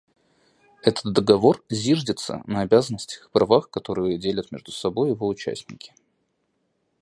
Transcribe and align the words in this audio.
Этот 0.81 1.13
Договор 1.13 1.63
зиждется 1.69 2.41
на 2.47 2.61
обязанностях 2.61 3.27
и 3.27 3.29
правах, 3.29 3.69
которые 3.69 4.17
делят 4.17 4.51
между 4.51 4.71
собой 4.71 5.11
его 5.11 5.27
участники. 5.27 5.93